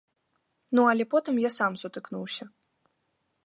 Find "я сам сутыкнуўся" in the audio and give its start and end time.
1.47-2.45